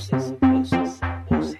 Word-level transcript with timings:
Voces, 0.00 0.32
voces, 0.40 1.00
voces. 1.28 1.58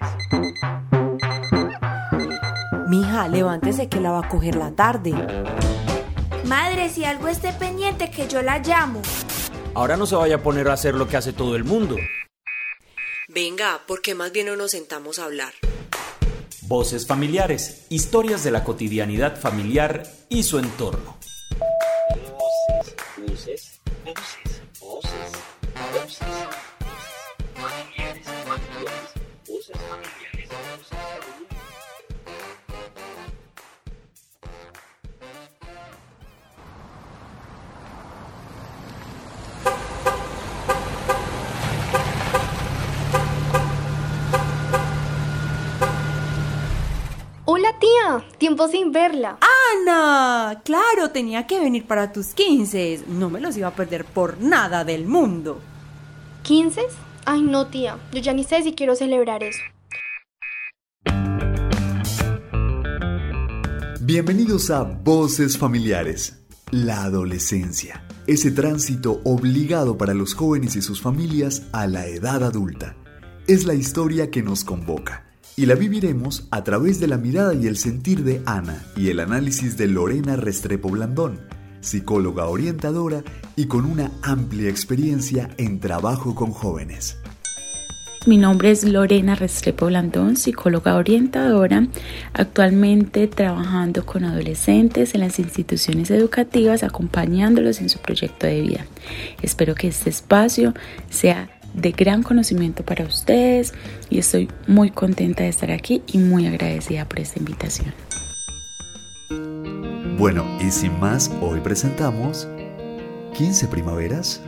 Mija, 2.89 3.29
levántese 3.29 3.91
que 3.91 4.01
la 4.01 4.12
va 4.12 4.21
a 4.21 4.29
coger 4.30 4.55
la 4.55 4.73
tarde. 4.73 5.12
Madre, 6.46 6.89
si 6.89 7.05
algo 7.05 7.29
esté 7.29 7.53
pendiente, 7.53 8.11
que 8.11 8.27
yo 8.29 8.41
la 8.41 8.59
llamo. 8.61 9.03
Ahora 9.75 9.98
no 9.98 10.07
se 10.07 10.16
vaya 10.16 10.37
a 10.37 10.43
poner 10.43 10.68
a 10.68 10.73
hacer 10.73 10.95
lo 10.95 11.07
que 11.07 11.18
hace 11.18 11.34
todo 11.34 11.55
el 11.55 11.64
mundo. 11.64 11.96
Venga, 13.29 13.82
porque 13.87 14.14
más 14.14 14.32
bien 14.32 14.46
no 14.46 14.57
nos 14.57 14.70
sentamos 14.70 15.18
a 15.18 15.25
hablar. 15.25 15.52
Voces 16.62 17.07
familiares, 17.07 17.84
historias 17.91 18.43
de 18.43 18.52
la 18.52 18.64
cotidianidad 18.64 19.38
familiar 19.38 20.02
y 20.30 20.45
su 20.45 20.59
entorno. 20.59 21.18
Voces, 21.59 22.96
voces, 23.18 23.80
voces, 24.07 24.62
voces, 24.80 25.11
voces. 25.93 26.70
Tiempo 48.50 48.66
sin 48.66 48.90
verla. 48.90 49.38
Ana, 49.77 50.60
claro, 50.64 51.10
tenía 51.12 51.46
que 51.46 51.60
venir 51.60 51.86
para 51.86 52.10
tus 52.10 52.34
15. 52.34 53.04
No 53.06 53.30
me 53.30 53.40
los 53.40 53.56
iba 53.56 53.68
a 53.68 53.76
perder 53.76 54.04
por 54.04 54.40
nada 54.40 54.82
del 54.82 55.06
mundo. 55.06 55.60
¿15? 56.45 56.80
Ay 57.26 57.42
no 57.42 57.68
tía, 57.68 57.98
yo 58.12 58.18
ya 58.18 58.32
ni 58.32 58.42
sé 58.42 58.65
si 58.65 58.73
quiero 58.73 58.96
celebrar 58.96 59.45
eso. 59.45 59.60
Bienvenidos 64.00 64.72
a 64.72 64.82
Voces 64.82 65.56
Familiares, 65.56 66.42
la 66.72 67.04
adolescencia, 67.04 68.03
ese 68.26 68.50
tránsito 68.50 69.20
obligado 69.22 69.97
para 69.97 70.12
los 70.12 70.34
jóvenes 70.34 70.75
y 70.75 70.82
sus 70.82 71.00
familias 71.00 71.69
a 71.70 71.87
la 71.87 72.06
edad 72.06 72.42
adulta. 72.42 72.97
Es 73.47 73.64
la 73.64 73.75
historia 73.75 74.32
que 74.32 74.42
nos 74.42 74.64
convoca 74.64 75.29
y 75.56 75.66
la 75.66 75.75
viviremos 75.75 76.47
a 76.50 76.65
través 76.65 77.00
de 77.00 77.06
la 77.06 77.19
mirada 77.19 77.54
y 77.54 77.66
el 77.66 77.76
sentir 77.76 78.25
de 78.25 78.43
Ana 78.47 78.84
y 78.97 79.09
el 79.09 79.20
análisis 79.20 79.76
de 79.76 79.88
Lorena 79.88 80.37
Restrepo 80.37 80.88
Blandón, 80.88 81.41
psicóloga 81.81 82.47
orientadora 82.47 83.22
y 83.56 83.66
con 83.66 83.84
una 83.84 84.10
amplia 84.22 84.69
experiencia 84.69 85.50
en 85.59 85.81
trabajo 85.81 86.34
con 86.34 86.53
jóvenes. 86.53 87.19
Mi 88.26 88.37
nombre 88.37 88.70
es 88.70 88.84
Lorena 88.84 89.34
Restrepo 89.34 89.87
Blandón, 89.87 90.37
psicóloga 90.37 90.97
orientadora, 90.97 91.87
actualmente 92.34 93.26
trabajando 93.28 94.04
con 94.04 94.25
adolescentes 94.25 95.14
en 95.14 95.22
las 95.22 95.38
instituciones 95.38 96.10
educativas, 96.10 96.82
acompañándolos 96.82 97.81
en 97.81 97.88
su 97.88 97.98
proyecto 97.98 98.47
de 98.47 98.60
vida. 98.60 98.87
Espero 99.41 99.75
que 99.75 99.88
este 99.88 100.10
espacio 100.10 100.75
sea 101.09 101.48
de 101.75 101.93
gran 101.93 102.22
conocimiento 102.22 102.84
para 102.84 103.04
ustedes 103.04 103.72
y 104.09 104.19
estoy 104.19 104.49
muy 104.66 104.91
contenta 104.91 105.44
de 105.44 105.50
estar 105.50 105.71
aquí 105.71 106.03
y 106.06 106.19
muy 106.19 106.47
agradecida 106.47 107.09
por 107.09 107.21
esta 107.21 107.38
invitación. 107.38 107.93
Bueno, 110.19 110.44
y 110.60 110.71
sin 110.71 110.98
más, 111.00 111.31
hoy 111.41 111.60
presentamos 111.60 112.47
15 113.34 113.69
primaveras. 113.69 114.43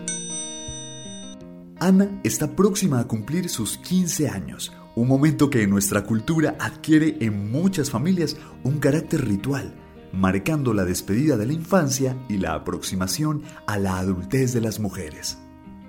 Ana 1.80 2.20
está 2.24 2.54
próxima 2.54 3.00
a 3.00 3.08
cumplir 3.08 3.48
sus 3.48 3.78
15 3.78 4.28
años, 4.28 4.72
un 4.94 5.08
momento 5.08 5.50
que 5.50 5.62
en 5.62 5.70
nuestra 5.70 6.04
cultura 6.04 6.56
adquiere 6.60 7.16
en 7.20 7.50
muchas 7.50 7.90
familias 7.90 8.36
un 8.62 8.78
carácter 8.78 9.26
ritual, 9.26 9.74
marcando 10.12 10.74
la 10.74 10.84
despedida 10.84 11.36
de 11.36 11.46
la 11.46 11.54
infancia 11.54 12.16
y 12.28 12.36
la 12.36 12.54
aproximación 12.54 13.42
a 13.66 13.78
la 13.78 13.98
adultez 13.98 14.52
de 14.52 14.60
las 14.60 14.78
mujeres. 14.78 15.41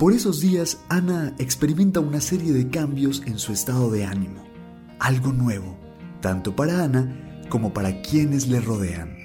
Por 0.04 0.12
esos 0.12 0.42
días, 0.42 0.84
Ana 0.90 1.34
experimenta 1.40 2.02
una 2.02 2.20
serie 2.20 2.52
de 2.52 2.70
cambios 2.70 3.22
en 3.26 3.40
su 3.40 3.54
estado 3.54 3.90
de 3.90 4.04
ánimo, 4.04 4.44
algo 5.00 5.32
nuevo, 5.32 5.78
tanto 6.20 6.54
para 6.54 6.84
Ana 6.84 7.42
como 7.48 7.72
para 7.72 8.02
quienes 8.02 8.50
le 8.50 8.60
rodean. 8.60 9.16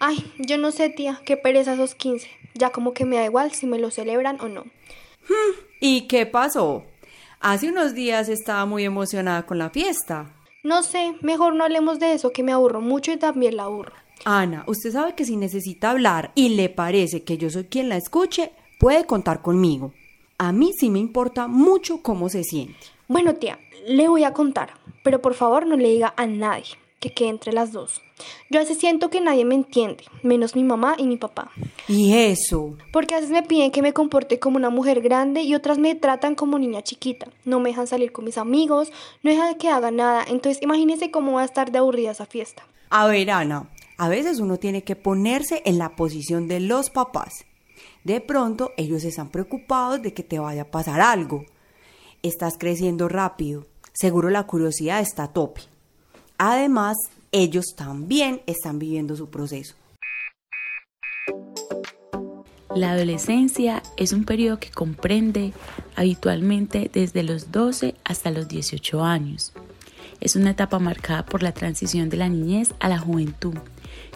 Ay, 0.00 0.32
yo 0.38 0.56
no 0.56 0.70
sé 0.70 0.88
tía, 0.88 1.20
qué 1.26 1.36
pereza 1.36 1.74
esos 1.74 1.94
15. 1.94 2.26
Ya 2.54 2.70
como 2.70 2.94
que 2.94 3.04
me 3.04 3.16
da 3.16 3.26
igual 3.26 3.52
si 3.52 3.66
me 3.66 3.78
lo 3.78 3.90
celebran 3.90 4.40
o 4.40 4.48
no. 4.48 4.64
¿Y 5.78 6.08
qué 6.08 6.24
pasó? 6.24 6.84
Hace 7.40 7.68
unos 7.68 7.92
días 7.92 8.30
estaba 8.30 8.64
muy 8.64 8.84
emocionada 8.84 9.44
con 9.44 9.58
la 9.58 9.68
fiesta. 9.68 10.34
No 10.62 10.82
sé, 10.82 11.18
mejor 11.20 11.54
no 11.54 11.64
hablemos 11.64 11.98
de 11.98 12.14
eso 12.14 12.32
que 12.32 12.42
me 12.42 12.52
aburro 12.52 12.80
mucho 12.80 13.12
y 13.12 13.18
también 13.18 13.58
la 13.58 13.64
aburro. 13.64 14.03
Ana, 14.24 14.64
usted 14.66 14.92
sabe 14.92 15.14
que 15.14 15.26
si 15.26 15.36
necesita 15.36 15.90
hablar 15.90 16.32
y 16.34 16.50
le 16.50 16.70
parece 16.70 17.24
que 17.24 17.36
yo 17.36 17.50
soy 17.50 17.64
quien 17.64 17.90
la 17.90 17.98
escuche, 17.98 18.52
puede 18.80 19.04
contar 19.04 19.42
conmigo. 19.42 19.92
A 20.38 20.50
mí 20.50 20.72
sí 20.78 20.88
me 20.88 20.98
importa 20.98 21.46
mucho 21.46 22.02
cómo 22.02 22.30
se 22.30 22.42
siente. 22.42 22.86
Bueno 23.06 23.34
tía, 23.34 23.58
le 23.86 24.08
voy 24.08 24.24
a 24.24 24.32
contar, 24.32 24.74
pero 25.02 25.20
por 25.20 25.34
favor 25.34 25.66
no 25.66 25.76
le 25.76 25.90
diga 25.90 26.14
a 26.16 26.26
nadie, 26.26 26.78
que 27.00 27.12
quede 27.12 27.28
entre 27.28 27.52
las 27.52 27.72
dos. 27.72 28.00
Yo 28.48 28.58
a 28.58 28.62
veces 28.62 28.78
siento 28.78 29.10
que 29.10 29.20
nadie 29.20 29.44
me 29.44 29.56
entiende, 29.56 30.04
menos 30.22 30.56
mi 30.56 30.64
mamá 30.64 30.94
y 30.96 31.04
mi 31.04 31.18
papá. 31.18 31.50
¿Y 31.86 32.14
eso? 32.14 32.78
Porque 32.92 33.14
a 33.14 33.18
veces 33.18 33.30
me 33.30 33.42
piden 33.42 33.72
que 33.72 33.82
me 33.82 33.92
comporte 33.92 34.38
como 34.38 34.56
una 34.56 34.70
mujer 34.70 35.02
grande 35.02 35.42
y 35.42 35.54
otras 35.54 35.76
me 35.76 35.94
tratan 35.94 36.34
como 36.34 36.58
niña 36.58 36.80
chiquita. 36.82 37.28
No 37.44 37.60
me 37.60 37.70
dejan 37.70 37.86
salir 37.86 38.10
con 38.10 38.24
mis 38.24 38.38
amigos, 38.38 38.90
no 39.22 39.30
dejan 39.30 39.56
que 39.56 39.68
haga 39.68 39.90
nada. 39.90 40.24
Entonces 40.26 40.62
imagínense 40.62 41.10
cómo 41.10 41.32
va 41.32 41.42
a 41.42 41.44
estar 41.44 41.70
de 41.70 41.78
aburrida 41.78 42.12
esa 42.12 42.24
fiesta. 42.24 42.64
A 42.90 43.06
ver, 43.06 43.28
Ana, 43.30 43.68
a 43.96 44.08
veces 44.08 44.40
uno 44.40 44.58
tiene 44.58 44.82
que 44.82 44.96
ponerse 44.96 45.62
en 45.64 45.78
la 45.78 45.96
posición 45.96 46.48
de 46.48 46.60
los 46.60 46.90
papás. 46.90 47.44
De 48.04 48.20
pronto 48.20 48.72
ellos 48.76 49.04
están 49.04 49.30
preocupados 49.30 50.02
de 50.02 50.12
que 50.12 50.22
te 50.22 50.38
vaya 50.38 50.62
a 50.62 50.70
pasar 50.70 51.00
algo. 51.00 51.44
Estás 52.22 52.56
creciendo 52.58 53.08
rápido. 53.08 53.66
Seguro 53.92 54.30
la 54.30 54.46
curiosidad 54.46 55.00
está 55.00 55.24
a 55.24 55.32
tope. 55.32 55.62
Además, 56.38 56.96
ellos 57.32 57.74
también 57.76 58.42
están 58.46 58.78
viviendo 58.78 59.16
su 59.16 59.30
proceso. 59.30 59.74
La 62.74 62.90
adolescencia 62.90 63.84
es 63.96 64.12
un 64.12 64.24
periodo 64.24 64.58
que 64.58 64.70
comprende 64.70 65.52
habitualmente 65.94 66.90
desde 66.92 67.22
los 67.22 67.52
12 67.52 67.94
hasta 68.04 68.32
los 68.32 68.48
18 68.48 69.04
años. 69.04 69.52
Es 70.20 70.34
una 70.34 70.50
etapa 70.50 70.80
marcada 70.80 71.24
por 71.24 71.44
la 71.44 71.52
transición 71.52 72.08
de 72.08 72.16
la 72.16 72.28
niñez 72.28 72.74
a 72.80 72.88
la 72.88 72.98
juventud, 72.98 73.54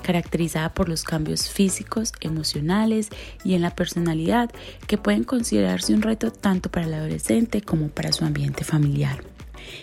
caracterizada 0.03 0.75
por 0.75 0.89
los 0.89 1.05
cambios 1.05 1.49
físicos, 1.49 2.13
emocionales 2.21 3.09
y 3.45 3.55
en 3.55 3.63
la 3.63 3.75
personalidad 3.75 4.51
que 4.87 4.99
pueden 4.99 5.25
considerarse 5.25 5.95
un 5.95 6.03
reto 6.03 6.31
tanto 6.31 6.71
para 6.71 6.87
el 6.87 6.95
adolescente 6.95 7.63
como 7.63 7.89
para 7.89 8.13
su 8.13 8.25
ambiente 8.25 8.65
familiar. 8.65 9.23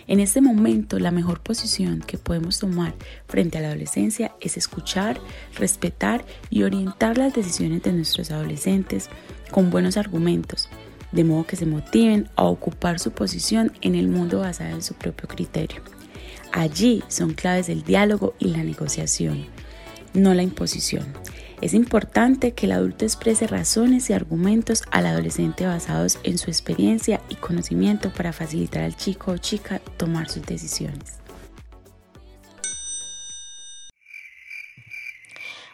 En 0.06 0.20
este 0.20 0.40
momento, 0.40 0.98
la 0.98 1.10
mejor 1.10 1.40
posición 1.40 2.00
que 2.00 2.18
podemos 2.18 2.58
tomar 2.58 2.94
frente 3.28 3.58
a 3.58 3.60
la 3.60 3.68
adolescencia 3.68 4.32
es 4.40 4.56
escuchar, 4.56 5.20
respetar 5.56 6.24
y 6.50 6.62
orientar 6.62 7.18
las 7.18 7.34
decisiones 7.34 7.82
de 7.82 7.92
nuestros 7.92 8.30
adolescentes 8.30 9.08
con 9.50 9.70
buenos 9.70 9.96
argumentos, 9.96 10.68
de 11.12 11.24
modo 11.24 11.46
que 11.46 11.56
se 11.56 11.66
motiven 11.66 12.28
a 12.36 12.44
ocupar 12.44 12.98
su 12.98 13.12
posición 13.12 13.72
en 13.80 13.94
el 13.94 14.08
mundo 14.08 14.40
basada 14.40 14.70
en 14.70 14.82
su 14.82 14.94
propio 14.94 15.28
criterio. 15.28 15.82
Allí 16.52 17.02
son 17.08 17.34
claves 17.34 17.68
el 17.68 17.82
diálogo 17.82 18.34
y 18.38 18.48
la 18.48 18.64
negociación, 18.64 19.46
no 20.16 20.34
la 20.34 20.42
imposición. 20.42 21.04
Es 21.60 21.72
importante 21.72 22.52
que 22.52 22.66
el 22.66 22.72
adulto 22.72 23.04
exprese 23.04 23.46
razones 23.46 24.10
y 24.10 24.12
argumentos 24.12 24.82
al 24.90 25.06
adolescente 25.06 25.66
basados 25.66 26.18
en 26.22 26.36
su 26.36 26.50
experiencia 26.50 27.20
y 27.30 27.36
conocimiento 27.36 28.12
para 28.12 28.32
facilitar 28.32 28.82
al 28.82 28.96
chico 28.96 29.32
o 29.32 29.38
chica 29.38 29.80
tomar 29.96 30.28
sus 30.28 30.44
decisiones. 30.44 31.18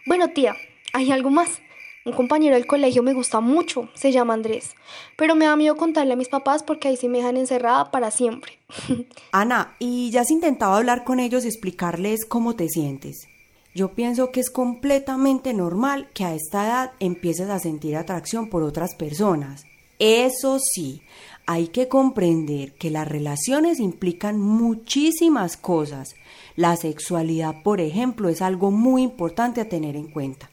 Bueno 0.07 0.29
tía, 0.29 0.55
hay 0.93 1.11
algo 1.11 1.31
más. 1.31 1.61
Un 2.05 2.13
compañero 2.13 2.57
del 2.57 2.67
colegio 2.67 3.05
me 3.05 3.13
gusta 3.13 3.39
mucho, 3.39 3.89
se 3.95 4.11
llama 4.11 4.35
Andrés, 4.35 4.75
pero 5.17 5.37
me 5.37 5.45
da 5.45 5.55
miedo 5.55 5.77
contarle 5.77 6.15
a 6.15 6.17
mis 6.17 6.29
papás 6.29 6.65
porque 6.65 6.89
ahí 6.89 6.97
sí 6.97 7.09
me 7.09 7.19
dejan 7.19 7.37
encerrada 7.37 7.93
para 7.93 8.11
siempre. 8.11 8.59
Ana, 9.33 9.77
¿y 9.79 10.11
ya 10.11 10.23
has 10.23 10.33
intentado 10.33 10.75
hablar 10.75 11.05
con 11.05 11.21
ellos 11.21 11.45
y 11.45 11.49
explicarles 11.49 12.25
cómo 12.25 12.57
te 12.57 12.69
sientes? 12.69 13.29
Yo 13.75 13.95
pienso 13.95 14.33
que 14.33 14.41
es 14.41 14.51
completamente 14.51 15.55
normal 15.55 16.11
que 16.13 16.25
a 16.25 16.35
esta 16.35 16.67
edad 16.67 16.93
empieces 17.01 17.49
a 17.49 17.59
sentir 17.59 17.97
atracción 17.97 18.51
por 18.51 18.63
otras 18.63 18.95
personas. 18.95 19.65
Eso 19.99 20.59
sí, 20.59 21.03
hay 21.47 21.69
que 21.69 21.89
comprender 21.89 22.75
que 22.75 22.91
las 22.91 23.09
relaciones 23.09 23.81
implican 23.81 24.39
muchísimas 24.39 25.57
cosas. 25.57 26.15
La 26.55 26.77
sexualidad, 26.77 27.63
por 27.63 27.81
ejemplo, 27.81 28.29
es 28.29 28.43
algo 28.43 28.71
muy 28.71 29.03
importante 29.03 29.61
a 29.61 29.69
tener 29.69 29.97
en 29.97 30.11
cuenta. 30.11 30.51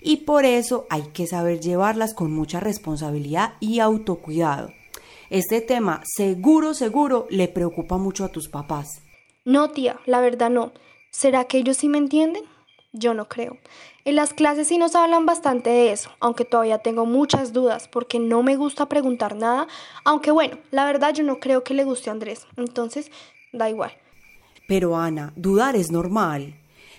Y 0.00 0.18
por 0.18 0.44
eso 0.44 0.86
hay 0.88 1.02
que 1.12 1.26
saber 1.26 1.60
llevarlas 1.60 2.14
con 2.14 2.32
mucha 2.32 2.60
responsabilidad 2.60 3.54
y 3.60 3.80
autocuidado. 3.80 4.72
Este 5.30 5.60
tema 5.60 6.02
seguro, 6.04 6.74
seguro 6.74 7.26
le 7.30 7.48
preocupa 7.48 7.98
mucho 7.98 8.24
a 8.24 8.28
tus 8.28 8.48
papás. 8.48 9.02
No, 9.44 9.70
tía, 9.70 9.98
la 10.06 10.20
verdad 10.20 10.50
no. 10.50 10.72
¿Será 11.10 11.44
que 11.44 11.58
ellos 11.58 11.76
sí 11.76 11.88
me 11.88 11.98
entienden? 11.98 12.42
Yo 12.92 13.14
no 13.14 13.26
creo. 13.26 13.56
En 14.04 14.16
las 14.16 14.34
clases 14.34 14.68
sí 14.68 14.76
nos 14.76 14.94
hablan 14.94 15.24
bastante 15.24 15.70
de 15.70 15.92
eso, 15.92 16.10
aunque 16.20 16.44
todavía 16.44 16.78
tengo 16.78 17.06
muchas 17.06 17.52
dudas 17.54 17.88
porque 17.88 18.18
no 18.18 18.42
me 18.42 18.56
gusta 18.56 18.86
preguntar 18.86 19.34
nada, 19.34 19.66
aunque 20.04 20.30
bueno, 20.30 20.58
la 20.70 20.84
verdad 20.84 21.14
yo 21.14 21.24
no 21.24 21.40
creo 21.40 21.64
que 21.64 21.72
le 21.72 21.84
guste 21.84 22.10
a 22.10 22.12
Andrés, 22.12 22.46
entonces 22.56 23.10
da 23.52 23.70
igual. 23.70 23.92
Pero 24.68 24.96
Ana, 24.96 25.32
dudar 25.36 25.74
es 25.74 25.90
normal, 25.90 26.54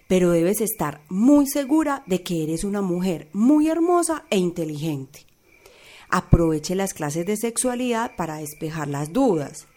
pero 0.08 0.32
debes 0.32 0.62
estar 0.62 1.02
muy 1.10 1.46
segura 1.46 2.04
de 2.08 2.24
que 2.24 2.44
eres 2.44 2.64
una 2.64 2.82
mujer 2.82 3.28
muy 3.32 3.70
hermosa 3.70 4.26
e 4.32 4.38
inteligente. 4.38 5.26
Aproveche 6.10 6.76
las 6.76 6.94
clases 6.94 7.26
de 7.26 7.38
sexualidad 7.38 8.16
para 8.16 8.38
despejar 8.38 8.88
las 8.88 9.14
dudas. 9.14 9.68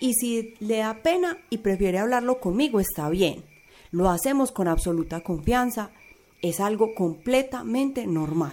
Y 0.00 0.14
si 0.14 0.54
le 0.60 0.78
da 0.78 1.02
pena 1.02 1.38
y 1.50 1.58
prefiere 1.58 1.98
hablarlo 1.98 2.40
conmigo, 2.40 2.80
está 2.80 3.08
bien. 3.08 3.51
Lo 3.92 4.08
hacemos 4.08 4.52
con 4.52 4.68
absoluta 4.68 5.20
confianza. 5.20 5.90
Es 6.40 6.60
algo 6.60 6.94
completamente 6.94 8.06
normal. 8.06 8.52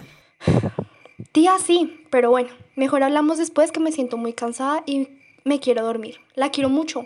Tía, 1.32 1.54
sí, 1.64 2.04
pero 2.10 2.30
bueno, 2.30 2.50
mejor 2.76 3.02
hablamos 3.02 3.38
después 3.38 3.72
que 3.72 3.80
me 3.80 3.90
siento 3.90 4.18
muy 4.18 4.34
cansada 4.34 4.82
y 4.86 5.08
me 5.44 5.58
quiero 5.58 5.82
dormir. 5.82 6.16
La 6.34 6.50
quiero 6.50 6.68
mucho. 6.68 7.04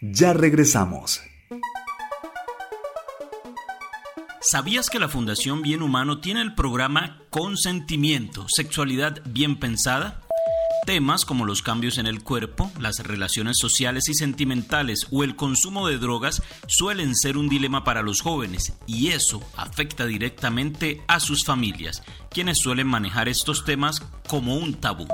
Ya 0.00 0.32
regresamos. 0.32 1.20
¿Sabías 4.40 4.88
que 4.88 4.98
la 4.98 5.08
Fundación 5.08 5.62
Bien 5.62 5.82
Humano 5.82 6.20
tiene 6.20 6.42
el 6.42 6.54
programa 6.54 7.22
Consentimiento, 7.30 8.46
Sexualidad 8.48 9.22
Bien 9.26 9.58
Pensada? 9.58 10.23
Temas 10.84 11.24
como 11.24 11.46
los 11.46 11.62
cambios 11.62 11.96
en 11.96 12.06
el 12.06 12.22
cuerpo, 12.22 12.70
las 12.78 12.98
relaciones 12.98 13.56
sociales 13.58 14.10
y 14.10 14.14
sentimentales 14.14 15.06
o 15.10 15.24
el 15.24 15.34
consumo 15.34 15.88
de 15.88 15.96
drogas 15.96 16.42
suelen 16.66 17.16
ser 17.16 17.38
un 17.38 17.48
dilema 17.48 17.84
para 17.84 18.02
los 18.02 18.20
jóvenes 18.20 18.74
y 18.86 19.08
eso 19.08 19.42
afecta 19.56 20.04
directamente 20.04 21.02
a 21.08 21.20
sus 21.20 21.46
familias, 21.46 22.02
quienes 22.30 22.58
suelen 22.58 22.86
manejar 22.86 23.30
estos 23.30 23.64
temas 23.64 24.02
como 24.28 24.56
un 24.56 24.74
tabú. 24.74 25.08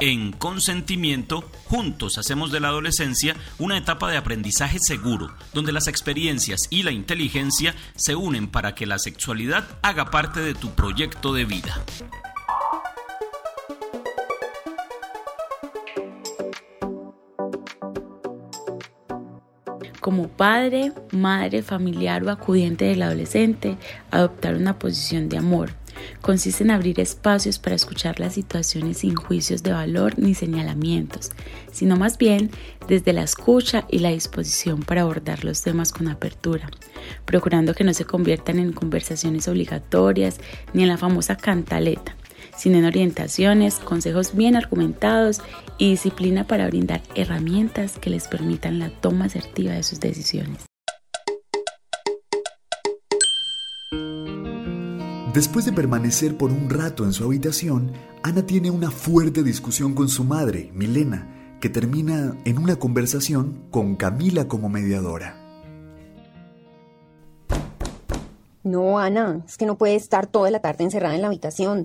En 0.00 0.32
Consentimiento, 0.32 1.48
juntos 1.66 2.18
hacemos 2.18 2.50
de 2.50 2.58
la 2.58 2.68
adolescencia 2.68 3.36
una 3.60 3.78
etapa 3.78 4.10
de 4.10 4.16
aprendizaje 4.16 4.80
seguro, 4.80 5.32
donde 5.54 5.70
las 5.70 5.86
experiencias 5.86 6.66
y 6.68 6.82
la 6.82 6.90
inteligencia 6.90 7.76
se 7.94 8.16
unen 8.16 8.48
para 8.48 8.74
que 8.74 8.86
la 8.86 8.98
sexualidad 8.98 9.78
haga 9.82 10.10
parte 10.10 10.40
de 10.40 10.54
tu 10.54 10.74
proyecto 10.74 11.32
de 11.32 11.44
vida. 11.44 11.84
Como 20.02 20.28
padre, 20.28 20.92
madre, 21.12 21.62
familiar 21.62 22.22
o 22.24 22.30
acudiente 22.30 22.84
del 22.84 23.02
adolescente, 23.02 23.78
adoptar 24.10 24.56
una 24.56 24.78
posición 24.78 25.30
de 25.30 25.38
amor. 25.38 25.70
Consiste 26.20 26.64
en 26.64 26.72
abrir 26.72 26.98
espacios 26.98 27.60
para 27.60 27.76
escuchar 27.76 28.18
las 28.18 28.34
situaciones 28.34 28.98
sin 28.98 29.14
juicios 29.14 29.62
de 29.62 29.72
valor 29.72 30.18
ni 30.18 30.34
señalamientos, 30.34 31.30
sino 31.70 31.96
más 31.96 32.18
bien 32.18 32.50
desde 32.88 33.12
la 33.12 33.22
escucha 33.22 33.86
y 33.88 34.00
la 34.00 34.10
disposición 34.10 34.82
para 34.82 35.02
abordar 35.02 35.44
los 35.44 35.62
temas 35.62 35.92
con 35.92 36.08
apertura, 36.08 36.68
procurando 37.24 37.72
que 37.72 37.84
no 37.84 37.94
se 37.94 38.04
conviertan 38.04 38.58
en 38.58 38.72
conversaciones 38.72 39.46
obligatorias 39.46 40.40
ni 40.72 40.82
en 40.82 40.88
la 40.88 40.98
famosa 40.98 41.36
cantaleta, 41.36 42.16
sino 42.56 42.78
en 42.78 42.84
orientaciones, 42.84 43.76
consejos 43.76 44.34
bien 44.34 44.56
argumentados 44.56 45.40
y 45.78 45.90
disciplina 45.90 46.46
para 46.46 46.66
brindar 46.66 47.02
herramientas 47.14 47.98
que 47.98 48.10
les 48.10 48.28
permitan 48.28 48.78
la 48.78 48.90
toma 48.90 49.26
asertiva 49.26 49.72
de 49.72 49.82
sus 49.82 50.00
decisiones. 50.00 50.66
Después 55.32 55.64
de 55.64 55.72
permanecer 55.72 56.36
por 56.36 56.52
un 56.52 56.68
rato 56.68 57.04
en 57.04 57.14
su 57.14 57.24
habitación, 57.24 57.92
Ana 58.22 58.44
tiene 58.44 58.70
una 58.70 58.90
fuerte 58.90 59.42
discusión 59.42 59.94
con 59.94 60.10
su 60.10 60.24
madre, 60.24 60.70
Milena, 60.74 61.56
que 61.58 61.70
termina 61.70 62.36
en 62.44 62.58
una 62.58 62.76
conversación 62.76 63.62
con 63.70 63.96
Camila 63.96 64.46
como 64.46 64.68
mediadora. 64.68 65.38
No, 68.62 68.98
Ana, 68.98 69.42
es 69.48 69.56
que 69.56 69.64
no 69.64 69.78
puede 69.78 69.94
estar 69.94 70.26
toda 70.26 70.50
la 70.50 70.60
tarde 70.60 70.84
encerrada 70.84 71.14
en 71.14 71.22
la 71.22 71.28
habitación. 71.28 71.84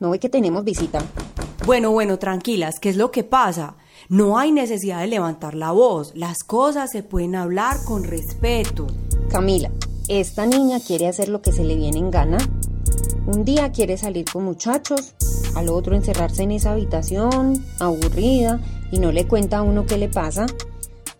No 0.00 0.10
ve 0.10 0.18
que 0.18 0.28
tenemos 0.28 0.64
visita. 0.64 1.02
Bueno, 1.66 1.92
bueno, 1.92 2.18
tranquilas, 2.18 2.80
¿qué 2.80 2.90
es 2.90 2.96
lo 2.96 3.10
que 3.10 3.24
pasa? 3.24 3.76
No 4.08 4.38
hay 4.38 4.52
necesidad 4.52 5.00
de 5.00 5.06
levantar 5.06 5.54
la 5.54 5.70
voz, 5.70 6.12
las 6.14 6.44
cosas 6.44 6.90
se 6.90 7.02
pueden 7.02 7.34
hablar 7.34 7.78
con 7.84 8.04
respeto. 8.04 8.86
Camila, 9.30 9.70
esta 10.08 10.44
niña 10.44 10.78
quiere 10.80 11.08
hacer 11.08 11.28
lo 11.28 11.40
que 11.40 11.52
se 11.52 11.64
le 11.64 11.76
viene 11.76 11.98
en 11.98 12.10
gana. 12.10 12.38
Un 13.26 13.44
día 13.44 13.72
quiere 13.72 13.96
salir 13.96 14.26
con 14.30 14.44
muchachos, 14.44 15.14
al 15.54 15.70
otro 15.70 15.94
encerrarse 15.94 16.42
en 16.42 16.50
esa 16.50 16.72
habitación, 16.72 17.64
aburrida, 17.80 18.60
y 18.92 18.98
no 18.98 19.12
le 19.12 19.26
cuenta 19.26 19.58
a 19.58 19.62
uno 19.62 19.86
qué 19.86 19.96
le 19.96 20.08
pasa. 20.08 20.44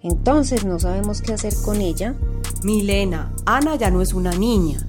Entonces 0.02 0.66
no 0.66 0.78
sabemos 0.78 1.22
qué 1.22 1.32
hacer 1.32 1.54
con 1.64 1.80
ella. 1.80 2.14
Milena, 2.62 3.32
Ana 3.46 3.76
ya 3.76 3.90
no 3.90 4.02
es 4.02 4.12
una 4.12 4.32
niña. 4.32 4.86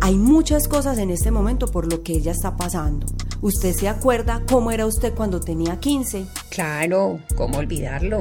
Hay 0.00 0.16
muchas 0.16 0.68
cosas 0.68 0.98
en 0.98 1.10
este 1.10 1.30
momento 1.30 1.66
por 1.68 1.90
lo 1.92 2.02
que 2.02 2.12
ella 2.12 2.32
está 2.32 2.56
pasando. 2.56 3.06
¿Usted 3.40 3.72
se 3.72 3.88
acuerda 3.88 4.42
cómo 4.48 4.70
era 4.70 4.86
usted 4.86 5.14
cuando 5.14 5.40
tenía 5.40 5.78
15? 5.78 6.26
Claro, 6.50 7.20
¿cómo 7.36 7.58
olvidarlo? 7.58 8.20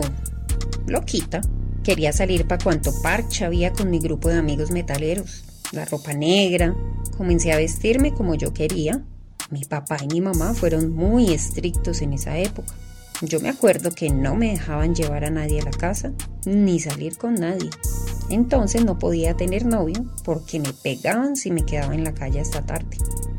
Loquita. 0.85 1.41
Quería 1.83 2.11
salir 2.13 2.47
para 2.47 2.63
cuanto 2.63 2.91
parche 3.01 3.45
había 3.45 3.73
con 3.73 3.89
mi 3.89 3.99
grupo 3.99 4.29
de 4.29 4.37
amigos 4.37 4.71
metaleros. 4.71 5.43
La 5.71 5.85
ropa 5.85 6.13
negra. 6.13 6.75
Comencé 7.17 7.51
a 7.51 7.57
vestirme 7.57 8.13
como 8.13 8.35
yo 8.35 8.53
quería. 8.53 9.03
Mi 9.49 9.63
papá 9.63 9.97
y 10.03 10.07
mi 10.07 10.21
mamá 10.21 10.53
fueron 10.53 10.91
muy 10.91 11.31
estrictos 11.31 12.01
en 12.01 12.13
esa 12.13 12.37
época. 12.37 12.73
Yo 13.21 13.39
me 13.39 13.49
acuerdo 13.49 13.91
que 13.91 14.09
no 14.09 14.35
me 14.35 14.51
dejaban 14.51 14.93
llevar 14.93 15.25
a 15.25 15.31
nadie 15.31 15.61
a 15.61 15.65
la 15.65 15.71
casa, 15.71 16.11
ni 16.45 16.79
salir 16.79 17.17
con 17.17 17.35
nadie. 17.35 17.69
Entonces 18.29 18.83
no 18.83 18.99
podía 18.99 19.35
tener 19.35 19.65
novio 19.65 20.05
porque 20.23 20.59
me 20.59 20.73
pegaban 20.73 21.35
si 21.35 21.51
me 21.51 21.65
quedaba 21.65 21.95
en 21.95 22.03
la 22.03 22.13
calle 22.13 22.39
hasta 22.39 22.65
tarde. 22.65 22.97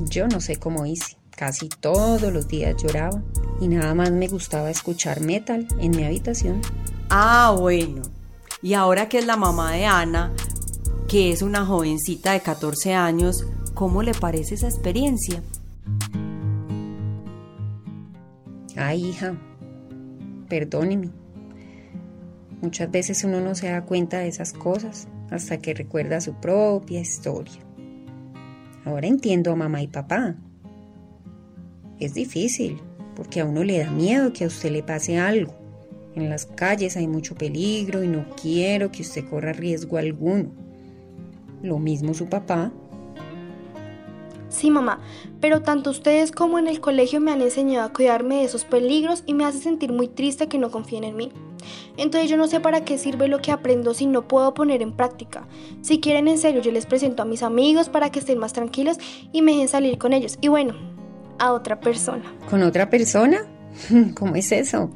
Yo 0.08 0.28
no 0.28 0.40
sé 0.40 0.56
cómo 0.56 0.86
hice. 0.86 1.16
Casi 1.30 1.68
todos 1.68 2.32
los 2.32 2.48
días 2.48 2.82
lloraba 2.82 3.22
y 3.60 3.68
nada 3.68 3.94
más 3.94 4.10
me 4.10 4.28
gustaba 4.28 4.70
escuchar 4.70 5.20
metal 5.20 5.68
en 5.78 5.92
mi 5.92 6.04
habitación. 6.04 6.60
Ah, 7.10 7.54
bueno. 7.58 8.02
Y 8.60 8.74
ahora 8.74 9.08
que 9.08 9.18
es 9.18 9.26
la 9.26 9.36
mamá 9.36 9.72
de 9.72 9.86
Ana, 9.86 10.32
que 11.06 11.30
es 11.30 11.42
una 11.42 11.64
jovencita 11.64 12.32
de 12.32 12.40
14 12.40 12.94
años, 12.94 13.46
¿cómo 13.74 14.02
le 14.02 14.14
parece 14.14 14.56
esa 14.56 14.68
experiencia? 14.68 15.42
Ay, 18.76 19.06
hija, 19.06 19.36
perdóneme. 20.48 21.10
Muchas 22.60 22.90
veces 22.90 23.24
uno 23.24 23.40
no 23.40 23.54
se 23.54 23.68
da 23.68 23.84
cuenta 23.84 24.18
de 24.18 24.28
esas 24.28 24.52
cosas 24.52 25.08
hasta 25.30 25.58
que 25.58 25.74
recuerda 25.74 26.20
su 26.20 26.34
propia 26.34 27.00
historia. 27.00 27.60
Ahora 28.84 29.06
entiendo 29.06 29.52
a 29.52 29.56
mamá 29.56 29.82
y 29.82 29.88
papá 29.88 30.36
es 32.00 32.14
difícil, 32.14 32.78
porque 33.16 33.40
a 33.40 33.44
uno 33.44 33.64
le 33.64 33.78
da 33.78 33.90
miedo 33.90 34.32
que 34.32 34.44
a 34.44 34.46
usted 34.46 34.70
le 34.70 34.82
pase 34.82 35.18
algo. 35.18 35.52
En 36.14 36.30
las 36.30 36.46
calles 36.46 36.96
hay 36.96 37.08
mucho 37.08 37.34
peligro 37.34 38.02
y 38.02 38.08
no 38.08 38.24
quiero 38.40 38.90
que 38.92 39.02
usted 39.02 39.28
corra 39.28 39.52
riesgo 39.52 39.98
alguno. 39.98 40.50
Lo 41.62 41.78
mismo 41.78 42.14
su 42.14 42.26
papá. 42.26 42.72
Sí, 44.48 44.70
mamá, 44.70 45.00
pero 45.40 45.62
tanto 45.62 45.90
ustedes 45.90 46.32
como 46.32 46.58
en 46.58 46.68
el 46.68 46.80
colegio 46.80 47.20
me 47.20 47.32
han 47.32 47.42
enseñado 47.42 47.86
a 47.86 47.92
cuidarme 47.92 48.36
de 48.36 48.44
esos 48.44 48.64
peligros 48.64 49.22
y 49.26 49.34
me 49.34 49.44
hace 49.44 49.58
sentir 49.58 49.92
muy 49.92 50.08
triste 50.08 50.48
que 50.48 50.58
no 50.58 50.70
confíen 50.70 51.04
en 51.04 51.16
mí. 51.16 51.32
Entonces 51.96 52.30
yo 52.30 52.36
no 52.36 52.46
sé 52.46 52.60
para 52.60 52.84
qué 52.84 52.98
sirve 52.98 53.28
lo 53.28 53.40
que 53.40 53.52
aprendo 53.52 53.94
si 53.94 54.06
no 54.06 54.28
puedo 54.28 54.54
poner 54.54 54.82
en 54.82 54.92
práctica. 54.92 55.46
Si 55.82 56.00
quieren 56.00 56.28
en 56.28 56.38
serio, 56.38 56.60
yo 56.62 56.72
les 56.72 56.86
presento 56.86 57.22
a 57.22 57.26
mis 57.26 57.42
amigos 57.42 57.88
para 57.88 58.10
que 58.10 58.18
estén 58.18 58.38
más 58.38 58.52
tranquilos 58.52 58.98
y 59.32 59.42
me 59.42 59.52
dejen 59.52 59.68
salir 59.68 59.98
con 59.98 60.12
ellos. 60.12 60.38
Y 60.40 60.48
bueno, 60.48 60.74
a 61.38 61.52
otra 61.52 61.80
persona. 61.80 62.24
¿Con 62.50 62.62
otra 62.62 62.90
persona? 62.90 63.46
¿Cómo 64.14 64.34
es 64.36 64.52
eso? 64.52 64.90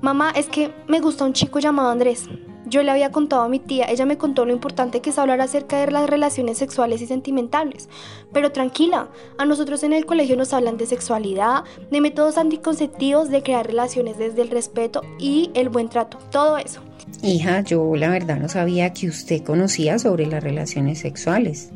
Mamá, 0.00 0.32
es 0.34 0.48
que 0.48 0.72
me 0.88 1.00
gusta 1.00 1.24
un 1.24 1.32
chico 1.32 1.58
llamado 1.58 1.90
Andrés. 1.90 2.28
Yo 2.72 2.82
le 2.82 2.90
había 2.90 3.10
contado 3.10 3.42
a 3.42 3.50
mi 3.50 3.58
tía, 3.58 3.84
ella 3.90 4.06
me 4.06 4.16
contó 4.16 4.46
lo 4.46 4.52
importante 4.54 5.02
que 5.02 5.10
es 5.10 5.18
hablar 5.18 5.42
acerca 5.42 5.78
de 5.78 5.90
las 5.90 6.08
relaciones 6.08 6.56
sexuales 6.56 7.02
y 7.02 7.06
sentimentales. 7.06 7.90
Pero 8.32 8.50
tranquila, 8.50 9.10
a 9.36 9.44
nosotros 9.44 9.82
en 9.82 9.92
el 9.92 10.06
colegio 10.06 10.38
nos 10.38 10.54
hablan 10.54 10.78
de 10.78 10.86
sexualidad, 10.86 11.64
de 11.90 12.00
métodos 12.00 12.38
anticonceptivos, 12.38 13.28
de 13.28 13.42
crear 13.42 13.66
relaciones 13.66 14.16
desde 14.16 14.40
el 14.40 14.48
respeto 14.48 15.02
y 15.18 15.50
el 15.52 15.68
buen 15.68 15.90
trato, 15.90 16.16
todo 16.30 16.56
eso. 16.56 16.80
Hija, 17.22 17.60
yo 17.60 17.94
la 17.94 18.08
verdad 18.08 18.38
no 18.38 18.48
sabía 18.48 18.94
que 18.94 19.06
usted 19.06 19.42
conocía 19.42 19.98
sobre 19.98 20.24
las 20.24 20.42
relaciones 20.42 21.00
sexuales. 21.00 21.68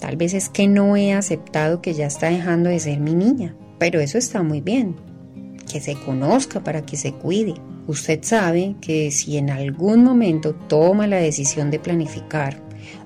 Tal 0.00 0.16
vez 0.16 0.34
es 0.34 0.48
que 0.48 0.68
no 0.68 0.94
he 0.94 1.14
aceptado 1.14 1.82
que 1.82 1.94
ya 1.94 2.06
está 2.06 2.30
dejando 2.30 2.70
de 2.70 2.78
ser 2.78 3.00
mi 3.00 3.14
niña 3.14 3.56
pero 3.78 4.00
eso 4.00 4.18
está 4.18 4.42
muy 4.42 4.60
bien. 4.60 4.96
que 5.70 5.80
se 5.80 5.94
conozca 5.94 6.60
para 6.60 6.86
que 6.86 6.96
se 6.96 7.12
cuide. 7.12 7.54
Usted 7.86 8.20
sabe 8.22 8.76
que 8.80 9.10
si 9.10 9.36
en 9.36 9.50
algún 9.50 10.04
momento 10.04 10.54
toma 10.54 11.06
la 11.06 11.18
decisión 11.18 11.70
de 11.70 11.78
planificar 11.78 12.58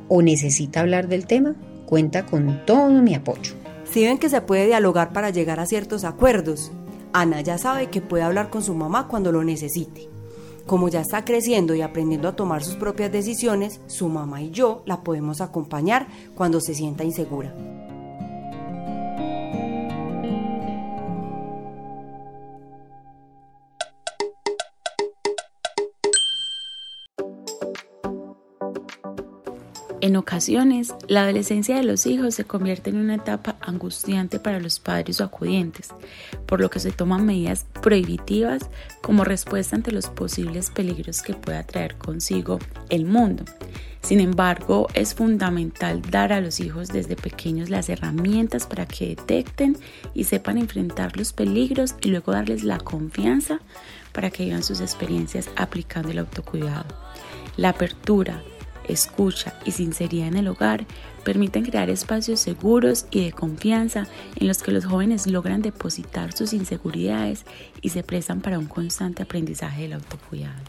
o 0.06 0.22
necesita 0.22 0.80
hablar 0.80 1.08
del 1.08 1.26
tema, 1.26 1.56
cuenta 1.84 2.26
con 2.26 2.64
todo 2.64 2.90
mi 3.02 3.14
apoyo. 3.14 3.54
Si 3.90 4.04
ven 4.04 4.18
que 4.18 4.28
se 4.28 4.40
puede 4.40 4.66
dialogar 4.66 5.12
para 5.12 5.30
llegar 5.30 5.58
a 5.58 5.66
ciertos 5.66 6.04
acuerdos, 6.04 6.70
Ana 7.12 7.40
ya 7.40 7.58
sabe 7.58 7.88
que 7.88 8.00
puede 8.00 8.22
hablar 8.22 8.50
con 8.50 8.62
su 8.62 8.74
mamá 8.74 9.08
cuando 9.08 9.32
lo 9.32 9.42
necesite. 9.42 10.08
Como 10.66 10.88
ya 10.88 11.00
está 11.00 11.24
creciendo 11.24 11.74
y 11.74 11.80
aprendiendo 11.80 12.28
a 12.28 12.36
tomar 12.36 12.62
sus 12.62 12.76
propias 12.76 13.10
decisiones, 13.10 13.80
su 13.86 14.08
mamá 14.08 14.42
y 14.42 14.50
yo 14.50 14.82
la 14.84 15.02
podemos 15.02 15.40
acompañar 15.40 16.06
cuando 16.34 16.60
se 16.60 16.74
sienta 16.74 17.04
insegura. 17.04 17.54
En 30.00 30.14
ocasiones, 30.14 30.94
la 31.08 31.22
adolescencia 31.22 31.74
de 31.76 31.82
los 31.82 32.06
hijos 32.06 32.36
se 32.36 32.44
convierte 32.44 32.90
en 32.90 32.98
una 32.98 33.16
etapa 33.16 33.56
angustiante 33.60 34.38
para 34.38 34.60
los 34.60 34.78
padres 34.78 35.20
o 35.20 35.24
acudientes, 35.24 35.88
por 36.46 36.60
lo 36.60 36.70
que 36.70 36.78
se 36.78 36.92
toman 36.92 37.26
medidas 37.26 37.66
prohibitivas 37.82 38.70
como 39.02 39.24
respuesta 39.24 39.74
ante 39.74 39.90
los 39.90 40.06
posibles 40.06 40.70
peligros 40.70 41.20
que 41.20 41.34
pueda 41.34 41.64
traer 41.64 41.96
consigo 41.96 42.60
el 42.90 43.06
mundo. 43.06 43.44
Sin 44.00 44.20
embargo, 44.20 44.86
es 44.94 45.16
fundamental 45.16 46.00
dar 46.00 46.32
a 46.32 46.40
los 46.40 46.60
hijos 46.60 46.88
desde 46.88 47.16
pequeños 47.16 47.68
las 47.68 47.88
herramientas 47.88 48.68
para 48.68 48.86
que 48.86 49.08
detecten 49.08 49.76
y 50.14 50.24
sepan 50.24 50.58
enfrentar 50.58 51.16
los 51.16 51.32
peligros 51.32 51.96
y 52.00 52.08
luego 52.08 52.30
darles 52.30 52.62
la 52.62 52.78
confianza 52.78 53.58
para 54.12 54.30
que 54.30 54.44
vivan 54.44 54.62
sus 54.62 54.80
experiencias 54.80 55.50
aplicando 55.56 56.12
el 56.12 56.20
autocuidado. 56.20 56.86
La 57.56 57.70
apertura, 57.70 58.40
escucha 58.88 59.54
y 59.64 59.72
sinceridad 59.72 60.28
en 60.28 60.36
el 60.36 60.48
hogar 60.48 60.86
permiten 61.24 61.64
crear 61.64 61.90
espacios 61.90 62.40
seguros 62.40 63.06
y 63.10 63.24
de 63.24 63.32
confianza 63.32 64.06
en 64.36 64.48
los 64.48 64.62
que 64.62 64.72
los 64.72 64.86
jóvenes 64.86 65.26
logran 65.26 65.62
depositar 65.62 66.32
sus 66.32 66.52
inseguridades 66.52 67.44
y 67.82 67.90
se 67.90 68.02
prestan 68.02 68.40
para 68.40 68.58
un 68.58 68.66
constante 68.66 69.22
aprendizaje 69.22 69.82
del 69.82 69.94
autocuidado. 69.94 70.62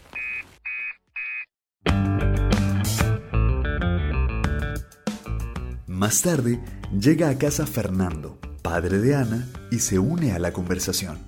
Más 5.86 6.22
tarde, 6.22 6.60
llega 6.98 7.28
a 7.28 7.36
casa 7.36 7.66
Fernando, 7.66 8.38
padre 8.62 8.98
de 8.98 9.14
Ana, 9.14 9.46
y 9.70 9.80
se 9.80 9.98
une 9.98 10.32
a 10.32 10.38
la 10.38 10.52
conversación. 10.52 11.18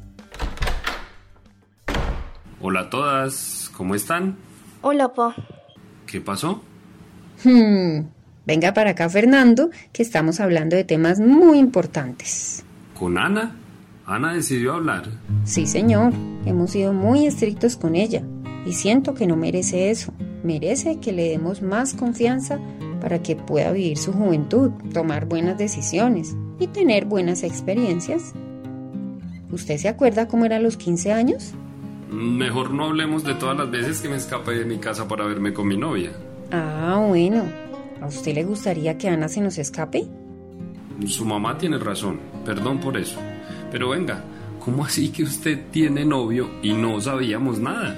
Hola 2.59 2.81
a 2.81 2.91
todas, 2.91 3.71
¿cómo 3.77 3.95
están? 3.95 4.39
Hola, 4.81 5.13
pa. 5.13 5.35
¿Qué 6.07 6.21
pasó? 6.21 6.63
Hmm, 7.45 8.07
venga 8.47 8.75
para 8.75 8.91
acá, 8.91 9.09
Fernando, 9.09 9.71
que 9.93 10.03
estamos 10.03 10.41
hablando 10.41 10.77
de 10.77 10.85
temas 10.85 11.21
muy 11.21 11.59
importantes. 11.59 12.65
¿Con 12.99 13.19
Ana? 13.19 13.57
Ana 14.07 14.35
decidió 14.35 14.75
hablar. 14.75 15.09
Sí, 15.45 15.67
señor. 15.67 16.13
Hemos 16.45 16.73
sido 16.73 16.93
muy 16.93 17.27
estrictos 17.27 17.77
con 17.77 17.95
ella 17.95 18.23
y 18.67 18.73
siento 18.73 19.15
que 19.15 19.27
no 19.27 19.37
merece 19.37 19.91
eso. 19.91 20.13
Merece 20.43 20.99
que 20.99 21.13
le 21.13 21.29
demos 21.29 21.63
más 21.63 21.95
confianza 21.95 22.59
para 23.01 23.23
que 23.23 23.37
pueda 23.37 23.73
vivir 23.73 23.99
su 23.99 24.13
juventud, 24.13 24.71
tomar 24.93 25.27
buenas 25.27 25.59
decisiones 25.59 26.37
y 26.59 26.67
tener 26.69 27.05
buenas 27.05 27.43
experiencias. 27.43 28.35
¿Usted 29.51 29.77
se 29.79 29.89
acuerda 29.89 30.29
cómo 30.29 30.45
era 30.45 30.57
a 30.57 30.61
los 30.61 30.77
15 30.77 31.13
años? 31.13 31.53
Mejor 32.11 32.73
no 32.73 32.85
hablemos 32.85 33.25
de 33.25 33.35
todas 33.35 33.57
las 33.57 33.71
veces 33.71 34.01
que 34.01 34.09
me 34.09 34.17
escapé 34.17 34.53
de 34.53 34.65
mi 34.65 34.79
casa 34.79 35.09
para 35.09 35.25
verme 35.25 35.53
con 35.53 35.67
mi 35.67 35.77
novia. 35.77 36.13
Ah, 36.53 37.03
bueno. 37.09 37.45
¿A 38.01 38.07
usted 38.07 38.35
le 38.35 38.45
gustaría 38.45 38.99
que 38.99 39.09
Ana 39.09 39.29
se 39.29 39.41
nos 39.41 39.59
escape? 39.59 40.07
Su 41.07 41.25
mamá 41.25 41.57
tiene 41.57 41.79
razón, 41.79 42.21
perdón 42.45 42.79
por 42.79 42.97
eso. 42.97 43.19
Pero 43.71 43.89
venga, 43.91 44.23
¿cómo 44.63 44.85
así 44.85 45.11
que 45.11 45.23
usted 45.23 45.71
tiene 45.71 46.05
novio 46.05 46.51
y 46.63 46.75
no 46.75 47.01
sabíamos 47.01 47.59
nada? 47.59 47.97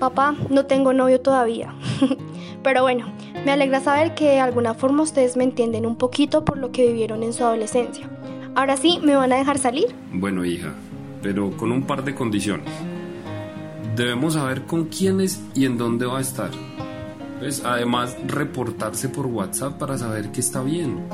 Papá, 0.00 0.34
no 0.50 0.66
tengo 0.66 0.92
novio 0.92 1.20
todavía. 1.20 1.72
Pero 2.64 2.82
bueno, 2.82 3.06
me 3.44 3.52
alegra 3.52 3.80
saber 3.80 4.14
que 4.14 4.30
de 4.30 4.40
alguna 4.40 4.74
forma 4.74 5.02
ustedes 5.02 5.36
me 5.36 5.44
entienden 5.44 5.86
un 5.86 5.96
poquito 5.96 6.44
por 6.44 6.58
lo 6.58 6.72
que 6.72 6.86
vivieron 6.86 7.22
en 7.22 7.32
su 7.32 7.44
adolescencia. 7.44 8.08
Ahora 8.54 8.76
sí, 8.76 8.98
¿me 9.02 9.14
van 9.14 9.32
a 9.32 9.36
dejar 9.36 9.58
salir? 9.58 9.94
Bueno, 10.12 10.44
hija, 10.44 10.72
pero 11.22 11.56
con 11.56 11.70
un 11.70 11.82
par 11.82 12.02
de 12.02 12.14
condiciones. 12.14 12.68
Debemos 13.94 14.34
saber 14.34 14.62
con 14.62 14.86
quiénes 14.86 15.40
y 15.54 15.66
en 15.66 15.78
dónde 15.78 16.06
va 16.06 16.18
a 16.18 16.22
estar. 16.22 16.50
Pues 17.44 17.62
además 17.62 18.16
reportarse 18.26 19.10
por 19.10 19.26
WhatsApp 19.26 19.76
para 19.76 19.98
saber 19.98 20.32
que 20.32 20.40
está 20.40 20.62
bien. 20.62 21.04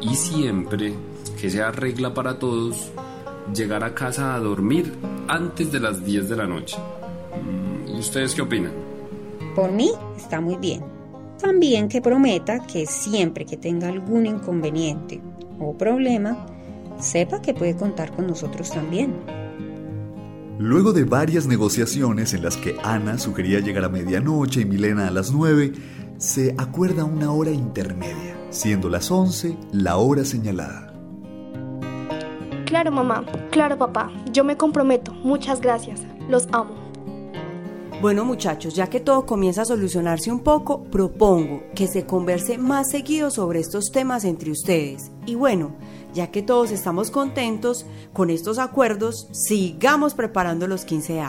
Y 0.00 0.14
siempre, 0.14 0.94
que 1.38 1.50
sea 1.50 1.70
regla 1.70 2.14
para 2.14 2.38
todos, 2.38 2.90
llegar 3.54 3.84
a 3.84 3.94
casa 3.94 4.34
a 4.34 4.40
dormir 4.40 4.94
antes 5.28 5.70
de 5.70 5.78
las 5.78 6.06
10 6.06 6.30
de 6.30 6.36
la 6.36 6.46
noche. 6.46 6.78
¿Y 7.86 7.98
ustedes 7.98 8.34
qué 8.34 8.40
opinan? 8.40 8.72
Por 9.54 9.70
mí 9.72 9.90
está 10.16 10.40
muy 10.40 10.56
bien. 10.56 10.82
También 11.38 11.90
que 11.90 12.00
prometa 12.00 12.66
que 12.66 12.86
siempre 12.86 13.44
que 13.44 13.58
tenga 13.58 13.88
algún 13.88 14.24
inconveniente 14.24 15.20
o 15.60 15.76
problema, 15.76 16.46
sepa 16.98 17.42
que 17.42 17.52
puede 17.52 17.76
contar 17.76 18.16
con 18.16 18.26
nosotros 18.26 18.70
también. 18.70 19.41
Luego 20.58 20.92
de 20.92 21.04
varias 21.04 21.46
negociaciones 21.46 22.34
en 22.34 22.42
las 22.42 22.56
que 22.56 22.76
Ana 22.84 23.18
sugería 23.18 23.60
llegar 23.60 23.84
a 23.84 23.88
medianoche 23.88 24.60
y 24.60 24.64
Milena 24.64 25.08
a 25.08 25.10
las 25.10 25.32
9, 25.32 25.72
se 26.18 26.54
acuerda 26.58 27.04
una 27.04 27.32
hora 27.32 27.50
intermedia, 27.50 28.36
siendo 28.50 28.88
las 28.88 29.10
11 29.10 29.56
la 29.72 29.96
hora 29.96 30.24
señalada. 30.24 30.92
Claro, 32.66 32.92
mamá. 32.92 33.24
Claro, 33.50 33.76
papá. 33.76 34.10
Yo 34.30 34.44
me 34.44 34.56
comprometo. 34.56 35.12
Muchas 35.12 35.60
gracias. 35.60 36.00
Los 36.28 36.48
amo. 36.52 36.82
Bueno 38.02 38.24
muchachos, 38.24 38.74
ya 38.74 38.88
que 38.88 38.98
todo 38.98 39.26
comienza 39.26 39.62
a 39.62 39.64
solucionarse 39.64 40.32
un 40.32 40.40
poco, 40.40 40.82
propongo 40.82 41.62
que 41.72 41.86
se 41.86 42.04
converse 42.04 42.58
más 42.58 42.90
seguido 42.90 43.30
sobre 43.30 43.60
estos 43.60 43.92
temas 43.92 44.24
entre 44.24 44.50
ustedes. 44.50 45.12
Y 45.24 45.36
bueno, 45.36 45.76
ya 46.12 46.30
que 46.30 46.42
todos 46.42 46.70
estamos 46.70 47.10
contentos 47.10 47.86
con 48.12 48.30
estos 48.30 48.58
acuerdos, 48.58 49.28
sigamos 49.32 50.14
preparando 50.14 50.66
los 50.66 50.84
15 50.84 51.14
de 51.14 51.20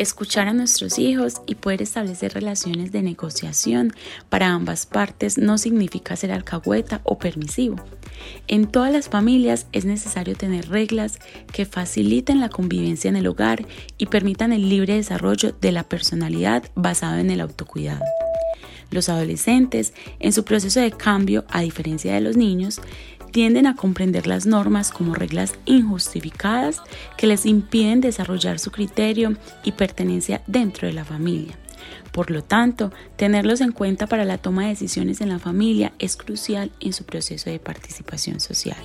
escuchar 0.00 0.48
a 0.48 0.54
nuestros 0.54 0.98
hijos 0.98 1.42
y 1.46 1.56
poder 1.56 1.82
establecer 1.82 2.32
relaciones 2.32 2.90
de 2.90 3.02
negociación 3.02 3.92
para 4.30 4.48
ambas 4.48 4.86
partes 4.86 5.36
no 5.36 5.58
significa 5.58 6.16
ser 6.16 6.32
alcahueta 6.32 7.02
o 7.04 7.18
permisivo. 7.18 7.76
En 8.48 8.66
todas 8.66 8.92
las 8.92 9.10
familias 9.10 9.66
es 9.72 9.84
necesario 9.84 10.36
tener 10.36 10.70
reglas 10.70 11.18
que 11.52 11.66
faciliten 11.66 12.40
la 12.40 12.48
convivencia 12.48 13.10
en 13.10 13.16
el 13.16 13.26
hogar 13.26 13.66
y 13.98 14.06
permitan 14.06 14.54
el 14.54 14.70
libre 14.70 14.94
desarrollo 14.94 15.52
de 15.60 15.70
la 15.70 15.82
personalidad 15.82 16.64
basado 16.74 17.18
en 17.18 17.30
el 17.30 17.42
autocuidado. 17.42 18.04
Los 18.90 19.08
adolescentes, 19.08 19.94
en 20.18 20.32
su 20.32 20.44
proceso 20.44 20.80
de 20.80 20.90
cambio, 20.90 21.44
a 21.48 21.60
diferencia 21.60 22.14
de 22.14 22.20
los 22.20 22.36
niños, 22.36 22.80
tienden 23.30 23.66
a 23.66 23.76
comprender 23.76 24.26
las 24.26 24.46
normas 24.46 24.90
como 24.90 25.14
reglas 25.14 25.54
injustificadas 25.64 26.82
que 27.16 27.26
les 27.26 27.46
impiden 27.46 28.00
desarrollar 28.00 28.58
su 28.58 28.70
criterio 28.70 29.36
y 29.64 29.72
pertenencia 29.72 30.42
dentro 30.46 30.88
de 30.88 30.94
la 30.94 31.04
familia. 31.04 31.56
Por 32.12 32.30
lo 32.30 32.42
tanto, 32.42 32.92
tenerlos 33.16 33.60
en 33.60 33.72
cuenta 33.72 34.06
para 34.06 34.24
la 34.24 34.38
toma 34.38 34.62
de 34.62 34.70
decisiones 34.70 35.20
en 35.20 35.28
la 35.28 35.38
familia 35.38 35.92
es 35.98 36.16
crucial 36.16 36.72
en 36.80 36.92
su 36.92 37.04
proceso 37.04 37.50
de 37.50 37.60
participación 37.60 38.40
social. 38.40 38.76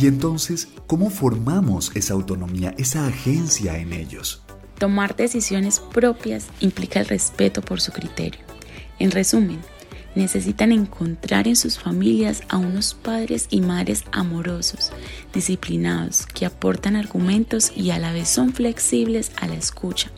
Y 0.00 0.06
entonces, 0.06 0.68
¿cómo 0.86 1.10
formamos 1.10 1.92
esa 1.94 2.14
autonomía, 2.14 2.74
esa 2.78 3.06
agencia 3.06 3.78
en 3.78 3.92
ellos? 3.92 4.42
Tomar 4.78 5.14
decisiones 5.14 5.78
propias 5.78 6.46
implica 6.60 6.98
el 6.98 7.06
respeto 7.06 7.62
por 7.62 7.80
su 7.80 7.92
criterio. 7.92 8.43
En 8.98 9.10
resumen, 9.10 9.60
necesitan 10.14 10.72
encontrar 10.72 11.48
en 11.48 11.56
sus 11.56 11.78
familias 11.78 12.42
a 12.48 12.56
unos 12.56 12.94
padres 12.94 13.46
y 13.50 13.60
madres 13.60 14.04
amorosos, 14.12 14.92
disciplinados, 15.32 16.26
que 16.26 16.46
aportan 16.46 16.96
argumentos 16.96 17.72
y 17.74 17.90
a 17.90 17.98
la 17.98 18.12
vez 18.12 18.28
son 18.28 18.52
flexibles 18.52 19.32
a 19.36 19.48
la 19.48 19.54
escucha, 19.54 20.10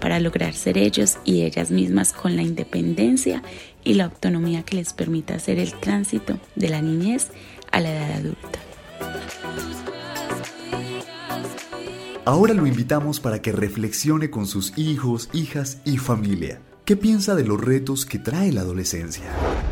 para 0.00 0.20
lograr 0.20 0.54
ser 0.54 0.78
ellos 0.78 1.18
y 1.24 1.42
ellas 1.42 1.70
mismas 1.70 2.12
con 2.12 2.36
la 2.36 2.42
independencia 2.42 3.42
y 3.84 3.94
la 3.94 4.04
autonomía 4.04 4.62
que 4.62 4.76
les 4.76 4.92
permita 4.92 5.34
hacer 5.34 5.58
el 5.58 5.72
tránsito 5.80 6.38
de 6.54 6.68
la 6.68 6.80
niñez 6.80 7.28
a 7.70 7.80
la 7.80 7.90
edad 7.90 8.12
adulta. 8.12 8.58
Ahora 12.24 12.54
lo 12.54 12.68
invitamos 12.68 13.18
para 13.18 13.42
que 13.42 13.50
reflexione 13.50 14.30
con 14.30 14.46
sus 14.46 14.78
hijos, 14.78 15.28
hijas 15.32 15.78
y 15.84 15.98
familia. 15.98 16.60
¿Qué 16.84 16.96
piensa 16.96 17.36
de 17.36 17.44
los 17.44 17.60
retos 17.60 18.04
que 18.04 18.18
trae 18.18 18.50
la 18.50 18.62
adolescencia? 18.62 19.22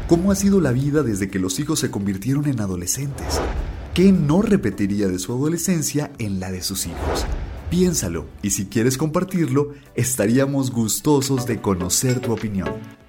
¿Cómo 0.07 0.31
ha 0.31 0.37
sido 0.37 0.61
la 0.61 0.71
vida 0.71 1.03
desde 1.03 1.29
que 1.29 1.41
los 1.41 1.59
hijos 1.59 1.81
se 1.81 1.91
convirtieron 1.91 2.47
en 2.47 2.61
adolescentes? 2.61 3.41
¿Qué 3.95 4.13
no 4.13 4.43
repetiría 4.43 5.09
de 5.09 5.19
su 5.19 5.33
adolescencia 5.33 6.13
en 6.19 6.39
la 6.39 6.53
de 6.53 6.63
sus 6.63 6.87
hijos? 6.87 7.27
Piénsalo 7.69 8.27
y 8.43 8.51
si 8.51 8.67
quieres 8.67 8.97
compartirlo, 8.97 9.73
estaríamos 9.97 10.71
gustosos 10.71 11.47
de 11.47 11.61
conocer 11.61 12.21
tu 12.21 12.33
opinión. 12.33 13.00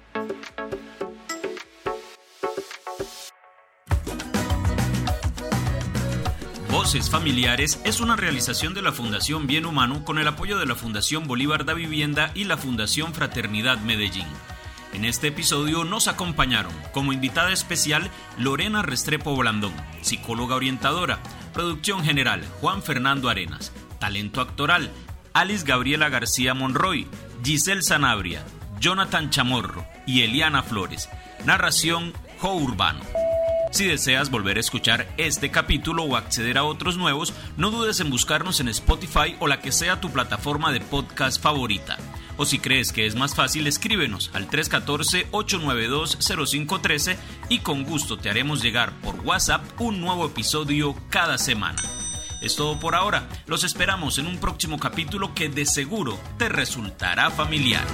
Familiares 6.82 7.80
es 7.84 8.00
una 8.00 8.16
realización 8.16 8.74
de 8.74 8.82
la 8.82 8.90
Fundación 8.90 9.46
Bien 9.46 9.66
Humano 9.66 10.04
con 10.04 10.18
el 10.18 10.26
apoyo 10.26 10.58
de 10.58 10.66
la 10.66 10.74
Fundación 10.74 11.28
Bolívar 11.28 11.64
da 11.64 11.74
Vivienda 11.74 12.32
y 12.34 12.42
la 12.42 12.56
Fundación 12.56 13.14
Fraternidad 13.14 13.78
Medellín. 13.78 14.26
En 14.92 15.04
este 15.04 15.28
episodio 15.28 15.84
nos 15.84 16.08
acompañaron 16.08 16.72
como 16.92 17.12
invitada 17.12 17.52
especial 17.52 18.10
Lorena 18.36 18.82
Restrepo 18.82 19.36
Blandón, 19.36 19.72
psicóloga 20.00 20.56
orientadora, 20.56 21.20
producción 21.54 22.02
general 22.02 22.44
Juan 22.60 22.82
Fernando 22.82 23.28
Arenas, 23.28 23.72
talento 24.00 24.40
actoral 24.40 24.90
Alice 25.34 25.64
Gabriela 25.64 26.08
García 26.08 26.52
Monroy, 26.52 27.06
Giselle 27.44 27.82
Sanabria, 27.82 28.44
Jonathan 28.80 29.30
Chamorro 29.30 29.86
y 30.04 30.22
Eliana 30.22 30.64
Flores. 30.64 31.08
Narración 31.44 32.12
Jo 32.40 32.54
Urbano. 32.54 33.21
Si 33.72 33.84
deseas 33.86 34.30
volver 34.30 34.58
a 34.58 34.60
escuchar 34.60 35.12
este 35.16 35.50
capítulo 35.50 36.04
o 36.04 36.16
acceder 36.16 36.58
a 36.58 36.64
otros 36.64 36.98
nuevos, 36.98 37.32
no 37.56 37.70
dudes 37.70 38.00
en 38.00 38.10
buscarnos 38.10 38.60
en 38.60 38.68
Spotify 38.68 39.34
o 39.40 39.46
la 39.46 39.62
que 39.62 39.72
sea 39.72 39.98
tu 39.98 40.10
plataforma 40.10 40.72
de 40.72 40.82
podcast 40.82 41.42
favorita. 41.42 41.96
O 42.36 42.44
si 42.44 42.58
crees 42.58 42.92
que 42.92 43.06
es 43.06 43.14
más 43.14 43.34
fácil, 43.34 43.66
escríbenos 43.66 44.30
al 44.34 44.50
314-892-0513 44.50 47.16
y 47.48 47.60
con 47.60 47.84
gusto 47.84 48.18
te 48.18 48.28
haremos 48.28 48.62
llegar 48.62 48.92
por 49.00 49.20
WhatsApp 49.20 49.64
un 49.80 50.02
nuevo 50.02 50.26
episodio 50.26 50.94
cada 51.08 51.38
semana. 51.38 51.80
Es 52.42 52.56
todo 52.56 52.78
por 52.78 52.94
ahora, 52.94 53.26
los 53.46 53.64
esperamos 53.64 54.18
en 54.18 54.26
un 54.26 54.36
próximo 54.36 54.78
capítulo 54.78 55.34
que 55.34 55.48
de 55.48 55.64
seguro 55.64 56.20
te 56.36 56.50
resultará 56.50 57.30
familiar. 57.30 57.86